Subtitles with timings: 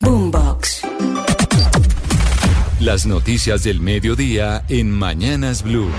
[0.00, 0.82] Boombox.
[2.80, 5.90] Las noticias del mediodía en Mañanas Blue.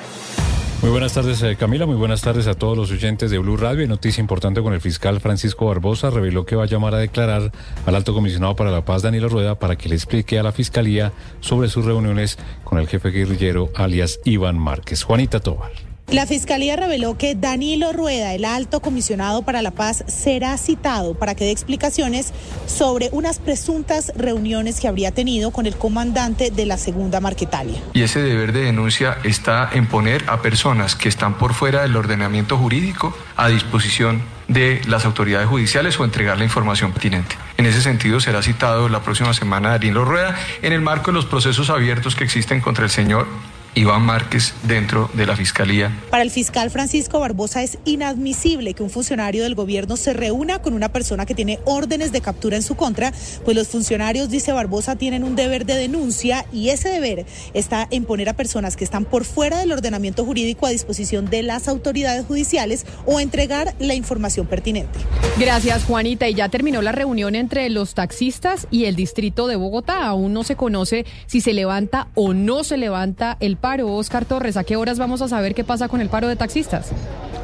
[0.81, 1.85] Muy buenas tardes, eh, Camila.
[1.85, 3.83] Muy buenas tardes a todos los oyentes de Blue Radio.
[3.83, 6.09] Y noticia importante con el fiscal Francisco Barbosa.
[6.09, 7.51] Reveló que va a llamar a declarar
[7.85, 11.11] al alto comisionado para la paz, Danilo Rueda, para que le explique a la fiscalía
[11.41, 15.03] sobre sus reuniones con el jefe guerrillero, alias Iván Márquez.
[15.03, 15.88] Juanita Tobar.
[16.11, 21.35] La Fiscalía reveló que Danilo Rueda, el alto comisionado para la paz, será citado para
[21.35, 22.33] que dé explicaciones
[22.65, 27.79] sobre unas presuntas reuniones que habría tenido con el comandante de la segunda Marquetalia.
[27.93, 31.95] Y ese deber de denuncia está en poner a personas que están por fuera del
[31.95, 37.35] ordenamiento jurídico a disposición de las autoridades judiciales o entregar la información pertinente.
[37.57, 41.27] En ese sentido, será citado la próxima semana Danilo Rueda en el marco de los
[41.27, 43.27] procesos abiertos que existen contra el señor
[43.75, 45.91] Iván Márquez dentro de la Fiscalía.
[46.09, 50.73] Para el fiscal Francisco Barbosa es inadmisible que un funcionario del gobierno se reúna con
[50.73, 53.13] una persona que tiene órdenes de captura en su contra,
[53.45, 58.05] pues los funcionarios, dice Barbosa, tienen un deber de denuncia y ese deber está en
[58.05, 62.25] poner a personas que están por fuera del ordenamiento jurídico a disposición de las autoridades
[62.25, 64.99] judiciales o entregar la información pertinente.
[65.37, 66.27] Gracias, Juanita.
[66.27, 70.05] Y ya terminó la reunión entre los taxistas y el distrito de Bogotá.
[70.05, 73.93] Aún no se conoce si se levanta o no se levanta el paro.
[73.95, 76.91] Oscar Torres, ¿a qué horas vamos a saber qué pasa con el paro de taxistas?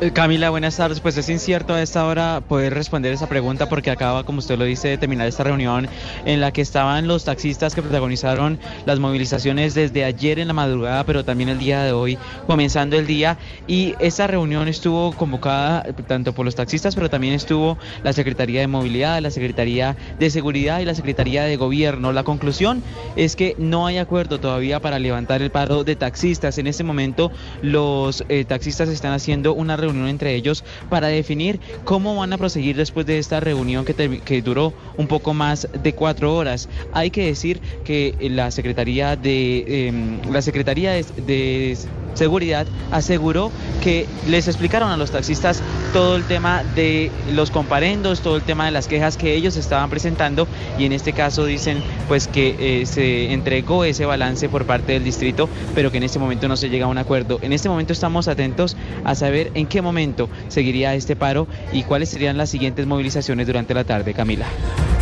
[0.02, 1.00] Eh, Camila, buenas tardes.
[1.00, 4.66] Pues es incierto a esta hora poder responder esa pregunta porque acaba, como usted lo
[4.66, 5.88] dice, de terminar esta reunión
[6.26, 11.06] en la que estaban los taxistas que protagonizaron las movilizaciones desde ayer en la madrugada,
[11.06, 13.38] pero también el día de hoy, comenzando el día.
[13.68, 18.68] Y esta reunión estuvo convocada tanto por los taxistas, pero también estuvo la Secretaría de
[18.68, 22.12] Movilidad, la Secretaría de Seguridad y la Secretaría de Gobierno.
[22.12, 22.84] La conclusión
[23.16, 26.58] es que no hay acuerdo todavía para levantar el paro de taxistas.
[26.58, 32.16] En este momento los eh, taxistas están haciendo una reunión entre ellos para definir cómo
[32.16, 35.94] van a proseguir después de esta reunión que, te- que duró un poco más de
[35.94, 36.70] cuatro horas.
[36.92, 41.78] Hay que decir que la Secretaría de em, la Secretaría de, de
[42.16, 43.52] Seguridad aseguró
[43.84, 45.62] que les explicaron a los taxistas
[45.94, 49.90] todo el tema de los comparendos, todo el tema de las quejas que ellos estaban
[49.90, 50.48] presentando
[50.80, 55.04] y en este caso dicen pues que eh, se entregó ese balance por parte del
[55.04, 57.40] distrito, pero que en este momento no se llega a un acuerdo.
[57.42, 62.10] En este momento estamos atentos a saber en qué momento seguiría este paro y cuáles
[62.10, 64.46] serían las siguientes movilizaciones durante la tarde, Camila.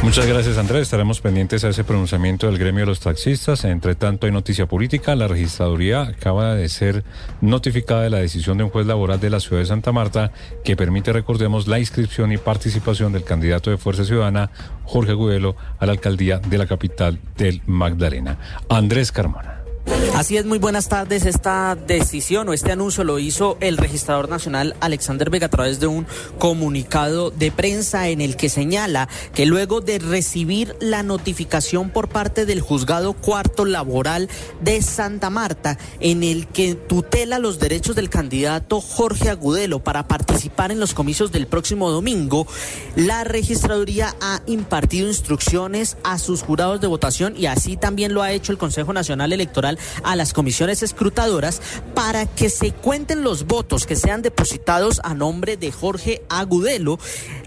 [0.03, 0.81] Muchas gracias, Andrés.
[0.81, 3.63] Estaremos pendientes a ese pronunciamiento del gremio de los taxistas.
[3.63, 5.15] Entre tanto, hay noticia política.
[5.15, 7.02] La registraduría acaba de ser
[7.41, 10.31] notificada de la decisión de un juez laboral de la ciudad de Santa Marta
[10.63, 14.51] que permite, recordemos, la inscripción y participación del candidato de Fuerza Ciudadana,
[14.83, 18.37] Jorge Agudelo, a la alcaldía de la capital del Magdalena.
[18.69, 19.62] Andrés Carmona.
[20.15, 21.25] Así es, muy buenas tardes.
[21.25, 25.87] Esta decisión o este anuncio lo hizo el registrador nacional Alexander Vega a través de
[25.87, 26.05] un
[26.37, 32.45] comunicado de prensa en el que señala que luego de recibir la notificación por parte
[32.45, 34.29] del juzgado cuarto laboral
[34.61, 40.71] de Santa Marta, en el que tutela los derechos del candidato Jorge Agudelo para participar
[40.71, 42.47] en los comicios del próximo domingo,
[42.95, 48.31] la registraduría ha impartido instrucciones a sus jurados de votación y así también lo ha
[48.31, 49.72] hecho el Consejo Nacional Electoral
[50.03, 51.61] a las comisiones escrutadoras
[51.93, 56.99] para que se cuenten los votos que sean depositados a nombre de Jorge Agudelo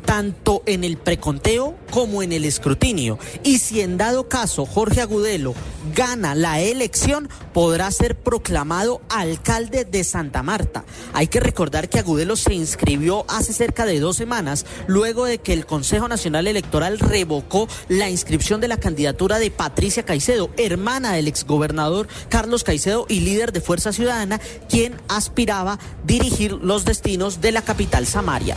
[0.07, 3.19] tanto en el preconteo como en el escrutinio.
[3.43, 5.55] Y si en dado caso Jorge Agudelo
[5.95, 10.85] gana la elección, podrá ser proclamado alcalde de Santa Marta.
[11.13, 15.53] Hay que recordar que Agudelo se inscribió hace cerca de dos semanas, luego de que
[15.53, 21.29] el Consejo Nacional Electoral revocó la inscripción de la candidatura de Patricia Caicedo, hermana del
[21.29, 27.63] exgobernador Carlos Caicedo y líder de Fuerza Ciudadana, quien aspiraba dirigir los destinos de la
[27.63, 28.57] capital Samaria.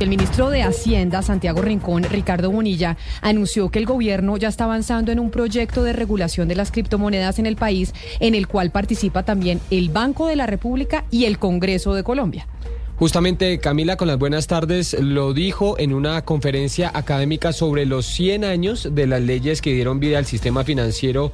[0.00, 5.12] El ministro de Hacienda, Santiago Rincón, Ricardo Bonilla, anunció que el gobierno ya está avanzando
[5.12, 9.22] en un proyecto de regulación de las criptomonedas en el país, en el cual participa
[9.22, 12.48] también el Banco de la República y el Congreso de Colombia.
[12.96, 18.44] Justamente Camila, con las buenas tardes, lo dijo en una conferencia académica sobre los 100
[18.44, 21.32] años de las leyes que dieron vida al sistema financiero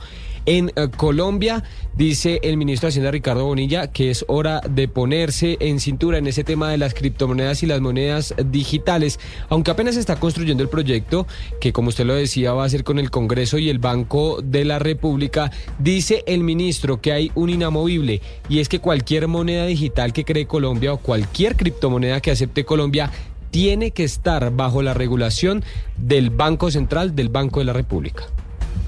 [0.48, 1.62] en eh, Colombia.
[1.94, 6.26] Dice el ministro de Hacienda Ricardo Bonilla que es hora de ponerse en cintura en
[6.26, 11.26] ese tema de las criptomonedas y las monedas digitales, aunque apenas está construyendo el proyecto,
[11.60, 14.64] que como usted lo decía va a ser con el Congreso y el Banco de
[14.64, 20.12] la República, dice el ministro que hay un inamovible y es que cualquier moneda digital
[20.12, 23.10] que cree Colombia o cualquier criptomoneda que acepte Colombia
[23.50, 25.62] tiene que estar bajo la regulación
[25.96, 28.24] del Banco Central del Banco de la República.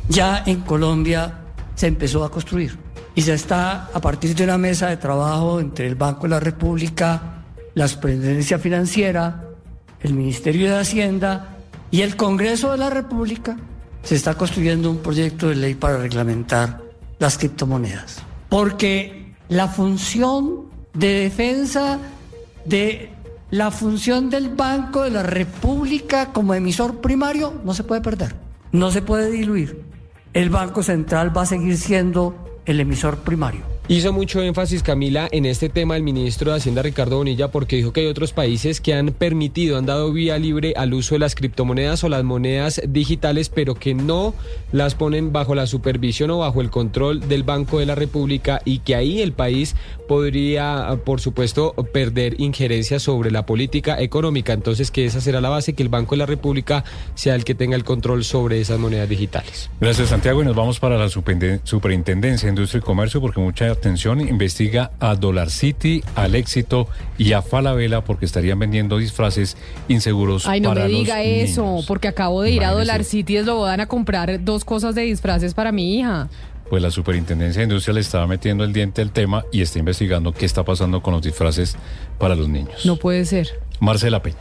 [0.08, 1.39] Ya en Colombia
[1.80, 2.76] se empezó a construir
[3.14, 6.38] y ya está a partir de una mesa de trabajo entre el Banco de la
[6.38, 7.42] República,
[7.72, 9.46] la Superintendencia Financiera,
[10.02, 11.56] el Ministerio de Hacienda
[11.90, 13.56] y el Congreso de la República,
[14.02, 16.82] se está construyendo un proyecto de ley para reglamentar
[17.18, 18.18] las criptomonedas.
[18.50, 21.98] Porque la función de defensa
[22.66, 23.08] de
[23.50, 28.36] la función del Banco de la República como emisor primario no se puede perder,
[28.70, 29.89] no se puede diluir.
[30.32, 33.69] El Banco Central va a seguir siendo el emisor primario.
[33.90, 37.92] Hizo mucho énfasis, Camila, en este tema el ministro de Hacienda, Ricardo Bonilla, porque dijo
[37.92, 41.34] que hay otros países que han permitido, han dado vía libre al uso de las
[41.34, 44.32] criptomonedas o las monedas digitales, pero que no
[44.70, 48.78] las ponen bajo la supervisión o bajo el control del Banco de la República y
[48.78, 49.74] que ahí el país
[50.06, 54.52] podría, por supuesto, perder injerencia sobre la política económica.
[54.52, 56.84] Entonces, que esa será la base, que el Banco de la República
[57.14, 59.68] sea el que tenga el control sobre esas monedas digitales.
[59.80, 60.42] Gracias, Santiago.
[60.42, 65.16] Y nos vamos para la Superintendencia de Industria y Comercio, porque mucha atención, investiga a
[65.16, 66.88] Dollar City, al Éxito
[67.18, 69.56] y a Falabella porque estarían vendiendo disfraces
[69.88, 70.46] inseguros.
[70.46, 72.70] Ay, no para me diga eso, porque acabo de ir a.
[72.70, 76.28] Dollar City de Slobodan a comprar dos cosas de disfraces para mi hija.
[76.68, 80.32] Pues la Superintendencia de Industria le estaba metiendo el diente al tema y está investigando
[80.32, 81.76] qué está pasando con los disfraces
[82.18, 82.86] para los niños.
[82.86, 83.48] No puede ser.
[83.80, 84.38] Marcela Peña.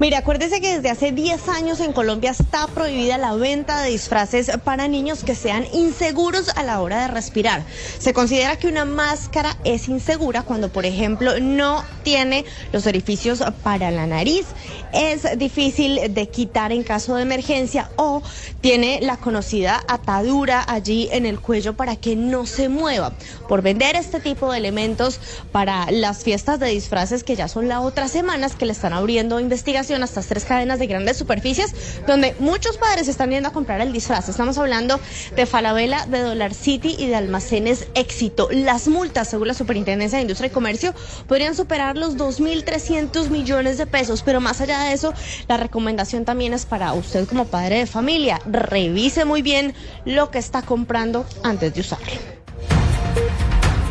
[0.00, 4.50] Mire, acuérdese que desde hace 10 años en Colombia está prohibida la venta de disfraces
[4.64, 7.62] para niños que sean inseguros a la hora de respirar.
[7.98, 13.90] Se considera que una máscara es insegura cuando, por ejemplo, no tiene los orificios para
[13.90, 14.46] la nariz,
[14.92, 18.22] es difícil de quitar en caso de emergencia o
[18.60, 23.12] tiene la conocida atadura allí en el cuello para que no se mueva.
[23.46, 25.20] Por vender este tipo de elementos
[25.52, 29.38] para las fiestas de disfraces que ya son la otra semana que le están abriendo
[29.38, 31.74] investigación a estas tres cadenas de grandes superficies
[32.06, 34.28] donde muchos padres están yendo a comprar el disfraz.
[34.28, 35.00] Estamos hablando
[35.34, 38.48] de Falabella, de Dollar City y de almacenes éxito.
[38.52, 40.94] Las multas, según la Superintendencia de Industria y Comercio,
[41.26, 44.22] podrían superar los 2.300 millones de pesos.
[44.22, 45.12] Pero más allá de eso,
[45.48, 48.40] la recomendación también es para usted como padre de familia.
[48.46, 49.74] Revise muy bien
[50.04, 52.06] lo que está comprando antes de usarlo.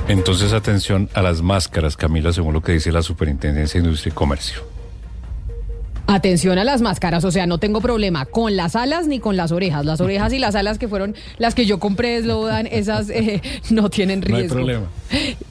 [0.08, 4.14] Entonces, atención a las máscaras, Camila, según lo que dice la Superintendencia de Industria y
[4.14, 4.71] Comercio.
[6.14, 9.54] Atención a las máscaras, o sea, no tengo problema con las alas ni con las
[9.54, 9.86] orejas.
[9.86, 13.42] Las orejas y las alas que fueron las que yo compré de Slobodan, esas eh,
[13.70, 14.56] no tienen No hay riesgo.
[14.58, 14.88] problema.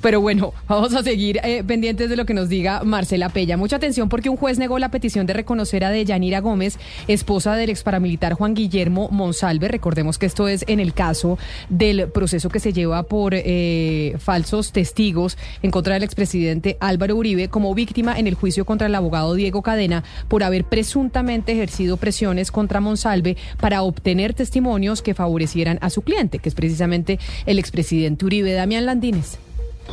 [0.01, 3.57] Pero bueno, vamos a seguir eh, pendientes de lo que nos diga Marcela Pella.
[3.57, 6.79] Mucha atención porque un juez negó la petición de reconocer a Deyanira Gómez,
[7.09, 9.69] esposa del ex paramilitar Juan Guillermo Monsalve.
[9.69, 14.73] Recordemos que esto es en el caso del proceso que se lleva por eh, falsos
[14.73, 19.35] testigos en contra del expresidente Álvaro Uribe como víctima en el juicio contra el abogado
[19.35, 25.91] Diego Cadena por haber presuntamente ejercido presiones contra Monsalve para obtener testimonios que favorecieran a
[25.91, 29.39] su cliente, que es precisamente el expresidente Uribe Damián Landines.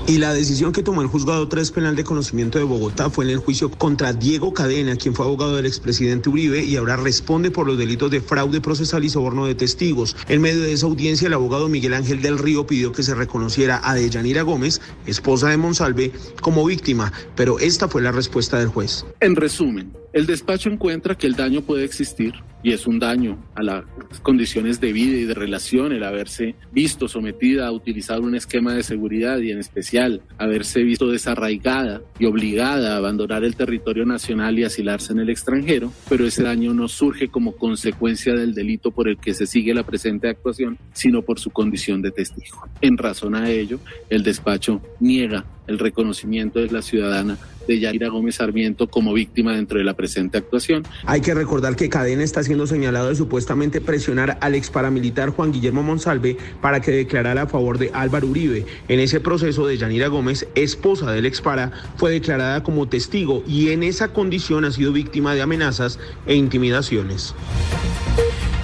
[0.06, 3.32] Y la decisión que tomó el juzgado 3 penal de conocimiento de Bogotá fue en
[3.32, 7.68] el juicio contra Diego Cadena, quien fue abogado del expresidente Uribe y ahora responde por
[7.68, 10.16] los delitos de fraude procesal y soborno de testigos.
[10.30, 13.82] En medio de esa audiencia, el abogado Miguel Ángel del Río pidió que se reconociera
[13.84, 19.06] a Deyanira Gómez, esposa de Monsalve, como víctima, pero esta fue la respuesta del juez.
[19.20, 22.34] En resumen, el despacho encuentra que el daño puede existir
[22.68, 23.86] y es un daño a las
[24.22, 28.84] condiciones de vida y de relación el haberse visto sometida a utilizar un esquema de
[28.84, 34.66] seguridad y en especial haberse visto desarraigada y obligada a abandonar el territorio nacional y
[34.66, 39.18] asilarse en el extranjero, pero ese daño no surge como consecuencia del delito por el
[39.18, 42.68] que se sigue la presente actuación, sino por su condición de testigo.
[42.82, 48.36] En razón a ello, el despacho niega el reconocimiento de la ciudadana de Yaira Gómez
[48.36, 50.84] Sarmiento como víctima dentro de la presente actuación.
[51.06, 55.52] Hay que recordar que Cadena está siendo señalado de supuestamente presionar al ex paramilitar Juan
[55.52, 58.66] Guillermo Monsalve para que declarara a favor de Álvaro Uribe.
[58.88, 63.70] En ese proceso de Yanira Gómez, esposa del ex para, fue declarada como testigo y
[63.70, 67.36] en esa condición ha sido víctima de amenazas e intimidaciones.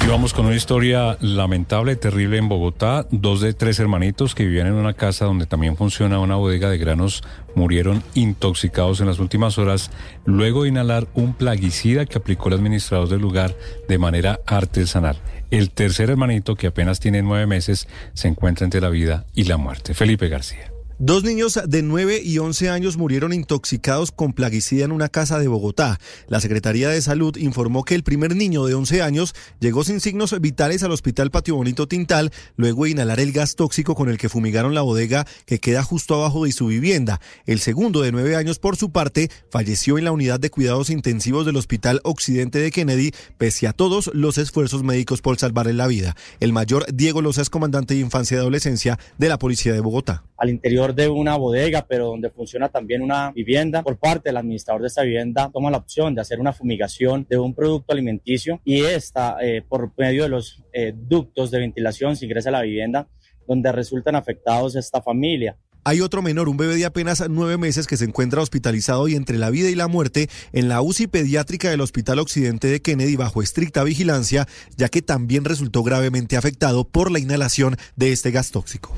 [0.04, 3.08] Y vamos con una historia lamentable, terrible en Bogotá.
[3.10, 6.78] Dos de tres hermanitos que vivían en una casa donde también funciona una bodega de
[6.78, 7.24] granos
[7.56, 9.92] murieron intoxicados en las últimas horas
[10.26, 13.56] luego de inhalar un plaguicida que aplicó el administrador del lugar
[13.88, 15.22] de manera artesanal.
[15.52, 19.56] El tercer hermanito, que apenas tiene nueve meses, se encuentra entre la vida y la
[19.56, 19.94] muerte.
[19.94, 20.73] Felipe García.
[21.06, 25.50] Dos niños de 9 y 11 años murieron intoxicados con plaguicida en una casa de
[25.50, 26.00] Bogotá.
[26.30, 30.34] La Secretaría de Salud informó que el primer niño de 11 años llegó sin signos
[30.40, 34.30] vitales al Hospital Patio Bonito Tintal luego de inhalar el gas tóxico con el que
[34.30, 37.20] fumigaron la bodega que queda justo abajo de su vivienda.
[37.46, 41.46] El segundo de 9 años, por su parte, falleció en la unidad de cuidados intensivos
[41.46, 46.16] del Hospital Occidente de Kennedy, pese a todos los esfuerzos médicos por salvarle la vida.
[46.40, 50.24] El mayor Diego Loza comandante de infancia y adolescencia de la Policía de Bogotá.
[50.38, 53.84] Al interior de una bodega, pero donde funciona también una vivienda.
[53.84, 57.38] Por parte del administrador de esta vivienda, toma la opción de hacer una fumigación de
[57.38, 62.26] un producto alimenticio y esta, eh, por medio de los eh, ductos de ventilación, se
[62.26, 63.08] ingresa a la vivienda
[63.48, 65.58] donde resultan afectados esta familia.
[65.86, 69.38] Hay otro menor, un bebé de apenas nueve meses que se encuentra hospitalizado y entre
[69.38, 73.42] la vida y la muerte en la UCI pediátrica del Hospital Occidente de Kennedy bajo
[73.42, 74.48] estricta vigilancia,
[74.78, 78.96] ya que también resultó gravemente afectado por la inhalación de este gas tóxico.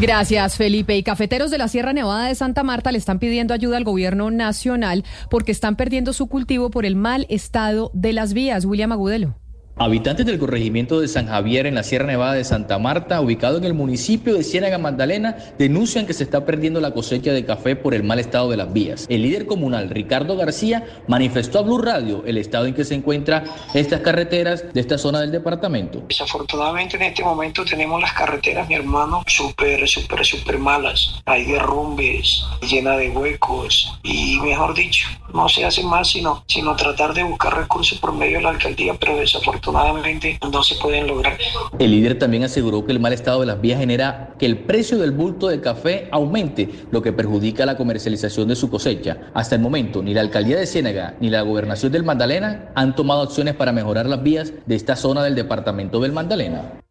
[0.00, 0.96] Gracias, Felipe.
[0.96, 4.30] Y cafeteros de la Sierra Nevada de Santa Marta le están pidiendo ayuda al gobierno
[4.30, 8.64] nacional porque están perdiendo su cultivo por el mal estado de las vías.
[8.64, 9.36] William Agudelo.
[9.76, 13.64] Habitantes del corregimiento de San Javier en la Sierra Nevada de Santa Marta, ubicado en
[13.64, 17.92] el municipio de Ciénaga Magdalena, denuncian que se está perdiendo la cosecha de café por
[17.92, 19.04] el mal estado de las vías.
[19.08, 23.46] El líder comunal, Ricardo García, manifestó a Blue Radio el estado en que se encuentran
[23.74, 26.04] estas carreteras de esta zona del departamento.
[26.06, 31.20] Desafortunadamente en este momento tenemos las carreteras, mi hermano, súper, súper, súper malas.
[31.26, 37.12] Hay derrumbes, llena de huecos y, mejor dicho, no se hace más sino, sino tratar
[37.12, 41.38] de buscar recursos por medio de la alcaldía, pero desafortunadamente no se pueden lograr.
[41.78, 44.98] El líder también aseguró que el mal estado de las vías genera que el precio
[44.98, 49.18] del bulto de café aumente, lo que perjudica la comercialización de su cosecha.
[49.34, 53.22] Hasta el momento, ni la alcaldía de Ciénaga ni la gobernación del Magdalena han tomado
[53.22, 56.83] acciones para mejorar las vías de esta zona del departamento del Magdalena.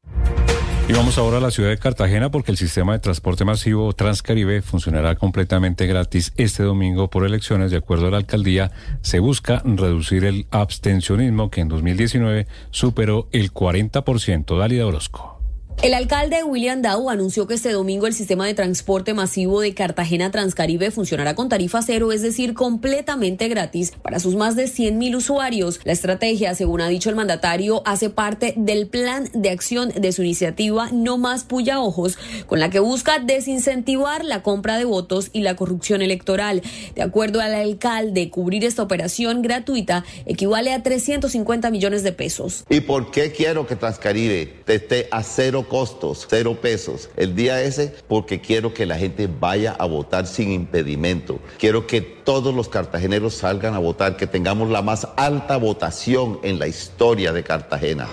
[0.85, 4.61] Y vamos ahora a la ciudad de Cartagena porque el sistema de transporte masivo Transcaribe
[4.61, 7.71] funcionará completamente gratis este domingo por elecciones.
[7.71, 8.69] De acuerdo a la alcaldía,
[9.01, 14.59] se busca reducir el abstencionismo que en 2019 superó el 40%.
[14.59, 15.32] Dalida Orozco.
[15.82, 20.32] El alcalde William Dow anunció que este domingo el sistema de transporte masivo de Cartagena
[20.32, 25.15] Transcaribe funcionará con tarifa cero, es decir, completamente gratis para sus más de 100 mil
[25.15, 25.82] usuarios.
[25.84, 30.24] La estrategia, según ha dicho el mandatario, hace parte del plan de acción de su
[30.24, 35.42] iniciativa No Más Puya Ojos, con la que busca desincentivar la compra de votos y
[35.42, 36.62] la corrupción electoral.
[36.96, 42.63] De acuerdo al alcalde, cubrir esta operación gratuita equivale a 350 millones de pesos.
[42.70, 47.10] ¿Y por qué quiero que Transcaribe esté a cero costos, cero pesos.
[47.17, 51.39] El día ese porque quiero que la gente vaya a votar sin impedimento.
[51.58, 56.60] Quiero que todos los cartageneros salgan a votar, que tengamos la más alta votación en
[56.60, 58.08] la historia de Cartagena.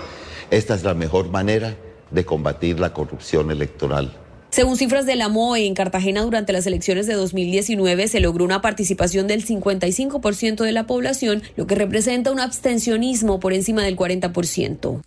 [0.49, 1.75] Esta es la mejor manera
[2.11, 4.11] de combatir la corrupción electoral.
[4.51, 8.61] Según cifras de la MOE, en Cartagena durante las elecciones de 2019 se logró una
[8.61, 15.01] participación del 55% de la población, lo que representa un abstencionismo por encima del 40%.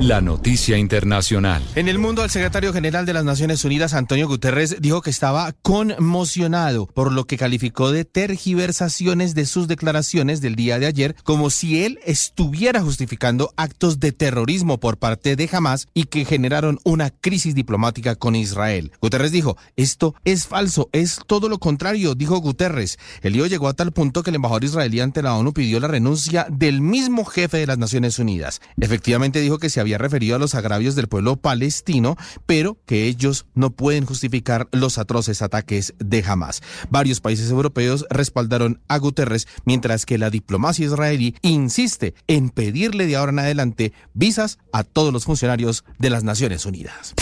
[0.00, 1.62] La noticia internacional.
[1.74, 5.52] En el mundo, el secretario general de las Naciones Unidas, Antonio Guterres, dijo que estaba
[5.62, 11.48] conmocionado por lo que calificó de tergiversaciones de sus declaraciones del día de ayer, como
[11.48, 17.10] si él estuviera justificando actos de terrorismo por parte de Hamas y que generaron una
[17.10, 18.92] crisis diplomática con Israel.
[19.00, 22.98] Guterres dijo, esto es falso, es todo lo contrario, dijo Guterres.
[23.22, 25.88] El lío llegó a tal punto que el embajador israelí ante la ONU pidió la
[25.88, 28.60] renuncia del mismo jefe de las Naciones Unidas.
[28.78, 33.46] Efectivamente dijo que se había referido a los agravios del pueblo palestino, pero que ellos
[33.54, 36.62] no pueden justificar los atroces ataques de Hamas.
[36.90, 43.16] Varios países europeos respaldaron a Guterres, mientras que la diplomacia israelí insiste en pedirle de
[43.16, 47.14] ahora en adelante visas a todos los funcionarios de las Naciones Unidas.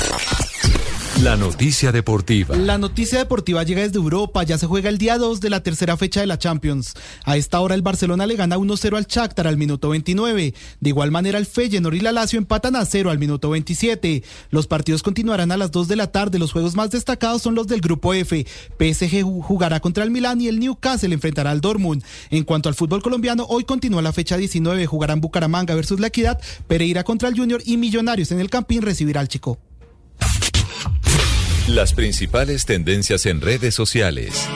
[1.23, 2.57] La noticia deportiva.
[2.57, 4.43] La noticia deportiva llega desde Europa.
[4.43, 6.95] Ya se juega el día 2 de la tercera fecha de la Champions.
[7.25, 10.53] A esta hora el Barcelona le gana 1-0 al Shakhtar al minuto 29.
[10.81, 14.25] De igual manera el Feyenoord y la Lazio empatan a 0 al minuto 27.
[14.51, 16.41] Los partidos continuarán a las 2 de la tarde.
[16.41, 18.45] Los juegos más destacados son los del grupo F.
[18.81, 22.03] PSG jugará contra el Milán y el Newcastle enfrentará al Dortmund.
[22.31, 24.87] En cuanto al fútbol colombiano, hoy continúa la fecha 19.
[24.87, 29.21] Jugarán Bucaramanga versus La Equidad, Pereira contra el Junior y Millonarios en el Campín recibirá
[29.21, 29.61] al Chico.
[31.69, 34.49] Las principales tendencias en redes sociales.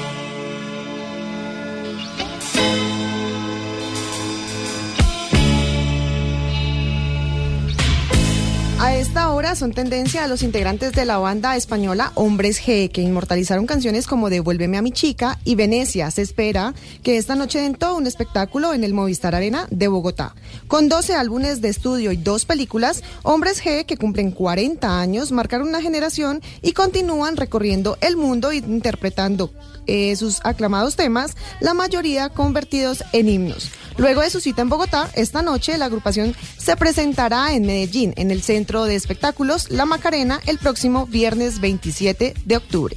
[9.16, 14.06] Esta son tendencia a los integrantes de la banda española Hombres G, que inmortalizaron canciones
[14.06, 16.11] como Devuélveme a mi chica y Venecia.
[16.11, 20.35] Se espera que esta noche den todo un espectáculo en el Movistar Arena de Bogotá.
[20.68, 25.68] Con 12 álbumes de estudio y dos películas, Hombres G, que cumplen 40 años, marcaron
[25.68, 29.50] una generación y continúan recorriendo el mundo interpretando
[29.87, 33.71] eh, sus aclamados temas, la mayoría convertidos en himnos.
[33.97, 38.31] Luego de su cita en Bogotá, esta noche la agrupación se presentará en Medellín, en
[38.31, 42.97] el Centro de Espectáculos La Macarena, el próximo viernes 27 de octubre.